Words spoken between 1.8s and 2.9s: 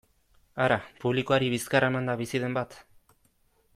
emanda bizi den bat?